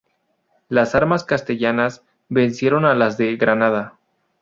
[0.67, 3.99] Las armas castellanas vencieron a las de Granada.